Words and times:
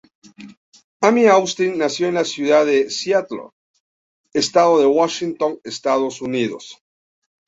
Amy 1.03 1.27
Austin 1.27 1.77
nació 1.77 2.07
en 2.07 2.15
la 2.15 2.25
ciudad 2.25 2.65
de 2.65 2.89
Seattle, 2.89 3.49
estado 4.33 4.79
de 4.79 4.87
Washington, 4.87 5.59
Estados 5.63 6.23
Unidos. 6.23 6.79